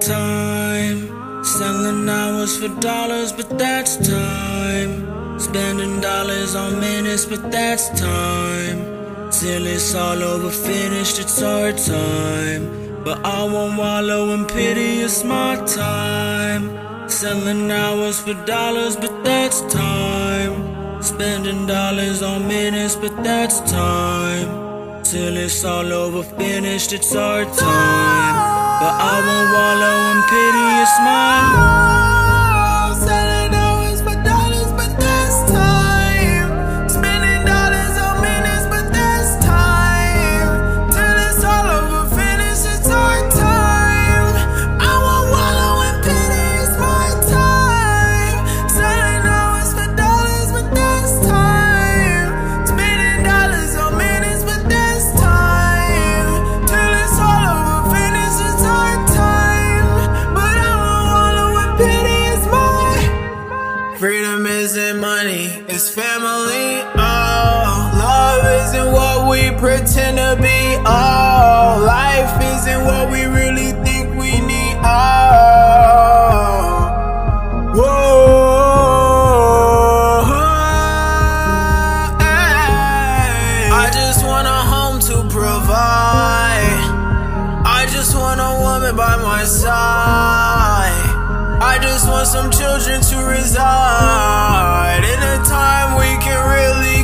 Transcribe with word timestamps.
Time 0.00 1.44
selling 1.44 2.08
hours 2.08 2.56
for 2.58 2.68
dollars, 2.80 3.32
but 3.32 3.58
that's 3.58 3.96
time. 4.08 5.38
Spending 5.38 6.00
dollars 6.00 6.54
on 6.54 6.80
minutes, 6.80 7.24
but 7.26 7.50
that's 7.50 7.88
time. 8.00 8.78
Till 9.30 9.66
it's 9.66 9.94
all 9.94 10.22
over, 10.22 10.50
finished, 10.50 11.18
it's 11.18 11.42
our 11.42 11.72
time. 11.72 13.02
But 13.04 13.24
I 13.24 13.44
won't 13.44 13.78
wallow 13.78 14.32
in 14.34 14.44
pity, 14.46 15.00
it's 15.00 15.24
my 15.24 15.56
time. 15.66 16.70
Selling 17.08 17.70
hours 17.70 18.20
for 18.20 18.34
dollars, 18.44 18.96
but 18.96 19.24
that's 19.24 19.60
time. 19.72 20.79
Spending 21.02 21.66
dollars 21.66 22.22
on 22.22 22.46
minutes, 22.46 22.94
but 22.94 23.24
that's 23.24 23.60
time. 23.60 25.02
Till 25.02 25.36
it's 25.36 25.64
all 25.64 25.90
over, 25.92 26.22
finished, 26.22 26.92
it's 26.92 27.14
our 27.16 27.44
time. 27.44 28.34
But 28.80 28.94
I 29.12 29.16
won't 29.26 29.50
wallow 29.56 29.96
in 30.12 30.20
pity, 30.28 30.49
Freedom 64.00 64.46
isn't 64.46 64.98
money, 64.98 65.62
it's 65.68 65.90
family. 65.94 66.80
Oh, 66.96 67.92
love 67.98 68.44
isn't 68.62 68.92
what 68.94 69.28
we 69.28 69.50
pretend 69.58 70.16
to 70.16 70.36
be. 70.40 70.78
Oh, 70.86 71.84
life 71.86 72.42
isn't 72.42 72.86
what 72.86 73.10
we 73.12 73.24
really 73.24 73.72
think 73.84 74.14
we 74.18 74.40
need. 74.40 74.78
Oh, 74.82 74.88
whoa. 77.76 77.90
Ay. 82.20 83.68
I 83.70 83.90
just 83.92 84.24
want 84.24 84.46
a 84.48 84.62
home 84.72 84.98
to 85.00 85.28
provide. 85.28 86.88
I 87.66 87.84
just 87.92 88.14
want 88.16 88.40
a 88.40 88.60
woman 88.62 88.96
by 88.96 89.16
my 89.16 89.44
side. 89.44 90.59
Want 92.20 92.28
some 92.28 92.50
children 92.50 93.00
to 93.00 93.16
reside. 93.24 95.00
In 95.04 95.20
a 95.22 95.42
time 95.42 95.96
we 95.96 96.22
can 96.22 96.36
really 96.52 96.99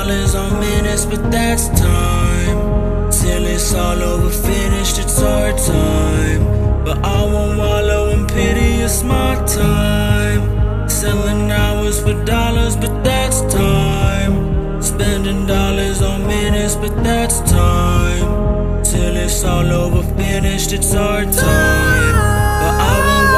dollars 0.00 0.34
on 0.34 0.60
minutes, 0.60 1.04
but 1.04 1.30
that's 1.30 1.68
time. 1.68 2.56
Till 3.10 3.44
it's 3.44 3.74
all 3.74 4.02
over, 4.02 4.30
finished, 4.30 4.98
it's 4.98 5.20
our 5.22 5.52
time. 5.52 6.42
But 6.84 6.98
I 7.04 7.22
won't 7.32 7.58
wallow 7.58 8.08
in 8.10 8.26
pity, 8.26 8.72
it's 8.86 9.02
my 9.02 9.34
time. 9.44 10.88
Selling 10.88 11.50
hours 11.50 12.00
for 12.00 12.14
dollars, 12.24 12.76
but 12.76 13.04
that's 13.04 13.40
time. 13.52 14.82
Spending 14.82 15.46
dollars 15.46 16.00
on 16.00 16.26
minutes, 16.26 16.76
but 16.76 16.94
that's 17.04 17.40
time. 17.40 18.82
Till 18.82 19.16
it's 19.16 19.44
all 19.44 19.70
over, 19.82 20.02
finished, 20.16 20.72
it's 20.72 20.94
our 20.94 21.24
time. 21.24 22.14
But 22.62 22.74
I 22.90 22.94
won't 23.06 23.29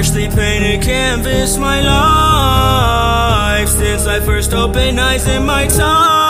Freshly 0.00 0.28
painted 0.28 0.80
canvas, 0.80 1.58
my 1.58 1.82
life 1.82 3.68
since 3.68 4.06
I 4.06 4.20
first 4.20 4.54
opened 4.54 4.98
eyes 4.98 5.28
in 5.28 5.44
my 5.44 5.66
time. 5.66 6.29